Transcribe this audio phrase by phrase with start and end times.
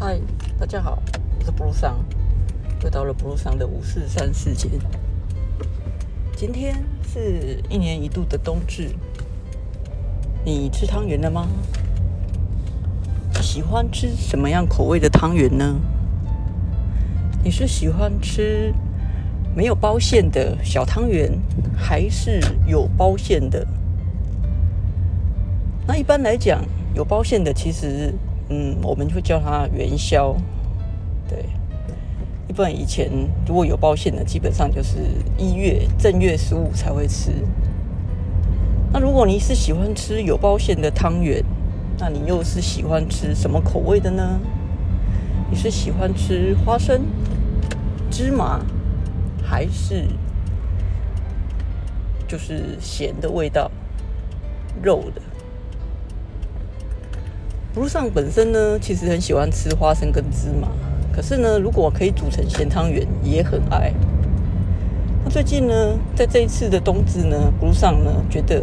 [0.00, 0.16] 嗨，
[0.60, 1.02] 大家好，
[1.40, 1.98] 我是布鲁桑，
[2.84, 4.70] 又到了布鲁桑的五四三时间。
[6.36, 8.90] 今天是一年一度的冬至，
[10.44, 11.48] 你吃汤圆了吗？
[13.42, 15.74] 喜欢吃什么样口味的汤圆呢？
[17.42, 18.72] 你是喜欢吃
[19.52, 21.36] 没有包馅的小汤圆，
[21.76, 23.66] 还是有包馅的？
[25.88, 28.14] 那一般来讲，有包馅的其实。
[28.50, 30.34] 嗯，我们会叫它元宵，
[31.28, 31.44] 对。
[32.48, 33.10] 一般以前
[33.46, 34.98] 如果有包馅的，基本上就是
[35.36, 37.30] 一月正月十五才会吃。
[38.90, 41.44] 那如果你是喜欢吃有包馅的汤圆，
[41.98, 44.40] 那你又是喜欢吃什么口味的呢？
[45.50, 47.02] 你是喜欢吃花生、
[48.10, 48.60] 芝麻，
[49.42, 50.06] 还是
[52.26, 53.70] 就是咸的味道、
[54.82, 55.20] 肉的？
[57.74, 60.68] 路上本身呢，其实很喜欢吃花生跟芝麻，
[61.12, 63.92] 可是呢，如果可以煮成咸汤圆，也很爱。
[65.22, 68.62] 那最近呢，在这一次的冬至呢，路上呢，觉得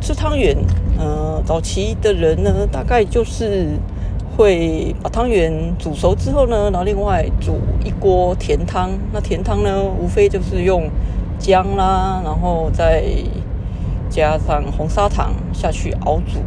[0.00, 0.54] 吃汤圆，
[0.98, 3.68] 呃，早期的人呢，大概就是
[4.36, 8.90] 会把汤圆煮熟之后呢，然后另外煮一锅甜汤。
[9.12, 10.90] 那甜汤呢，无非就是用
[11.38, 13.02] 姜啦，然后再
[14.10, 16.38] 加上红砂糖下去熬煮。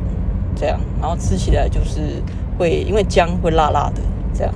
[0.55, 2.23] 这样，然后吃起来就是
[2.57, 4.01] 会，因为姜会辣辣的。
[4.33, 4.53] 这样，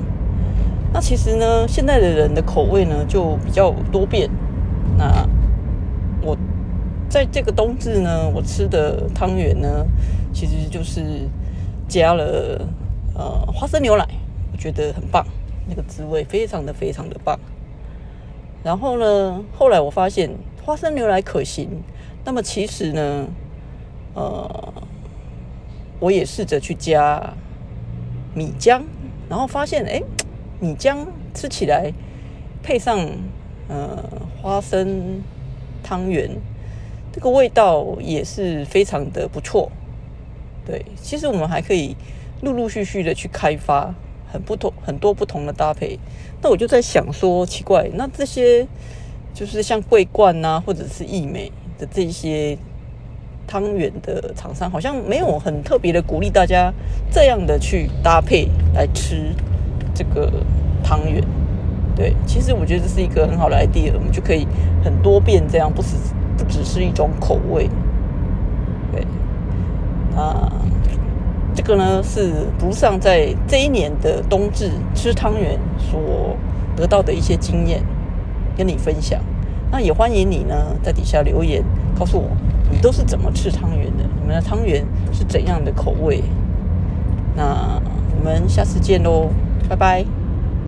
[0.91, 4.29] 那其实呢，现在的人的口味呢就比较多变。
[4.97, 5.25] 那
[6.21, 6.37] 我
[7.07, 9.85] 在这个冬至呢，我吃的汤圆呢，
[10.33, 11.29] 其实就是
[11.87, 12.61] 加了
[13.15, 14.05] 呃花生牛奶，
[14.51, 15.25] 我觉得很棒，
[15.67, 17.39] 那个滋味非常的非常的棒。
[18.61, 20.29] 然后呢，后来我发现
[20.65, 21.69] 花生牛奶可行，
[22.25, 23.27] 那么其实呢，
[24.13, 24.73] 呃。
[25.99, 27.33] 我也试着去加
[28.33, 28.81] 米浆，
[29.27, 30.01] 然后发现，哎，
[30.61, 31.91] 米浆吃起来
[32.63, 33.05] 配上
[33.67, 34.01] 呃
[34.41, 35.21] 花生
[35.83, 36.29] 汤圆，
[37.11, 39.69] 这个味道也是非常的不错。
[40.65, 41.97] 对，其实我们还可以
[42.41, 43.93] 陆陆续续的去开发
[44.31, 45.99] 很不同很多不同的搭配。
[46.41, 48.65] 那我就在想说，奇怪，那这些
[49.33, 52.57] 就是像桂冠啊，或者是益美的这些。
[53.49, 56.71] 汤圆的厂商好像没有很特别的鼓励大家
[57.09, 59.33] 这样的去搭配来吃
[59.91, 60.31] 这个
[60.83, 61.23] 汤圆。
[61.95, 64.47] 对，其实我觉得这是一个很好的 idea，我们就可以
[64.83, 65.95] 很多变，这样不只
[66.37, 67.67] 不只是一种口味。
[68.91, 69.01] 对，
[70.15, 70.53] 啊，
[71.55, 76.37] 这个呢是不上在这一年的冬至吃汤圆所
[76.75, 77.83] 得到的一些经验，
[78.55, 79.19] 跟你分享。
[79.71, 81.63] 那也欢迎你呢在底下留言
[81.97, 82.29] 告诉我。
[82.71, 84.03] 你都是怎么吃汤圆的？
[84.21, 86.23] 你们的汤圆是怎样的口味？
[87.35, 87.81] 那
[88.17, 89.29] 我们下次见喽，
[89.67, 90.05] 拜拜。